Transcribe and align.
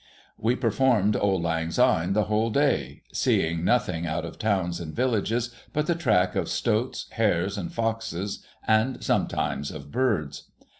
We 0.39 0.55
performed 0.55 1.15
Auld 1.15 1.43
Lang 1.43 1.69
Syne 1.69 2.13
the 2.13 2.23
whole 2.23 2.49
day; 2.49 3.03
seeing 3.13 3.63
nothing, 3.63 4.07
out 4.07 4.25
of 4.25 4.39
towns 4.39 4.79
and 4.79 4.95
villages, 4.95 5.53
but 5.73 5.85
the 5.85 5.93
track 5.93 6.35
of 6.35 6.49
stoats, 6.49 7.05
hares, 7.11 7.55
and 7.55 7.71
foxes, 7.71 8.43
and 8.67 9.03
sometimes 9.03 9.69
of 9.69 9.91
birds. 9.91 10.47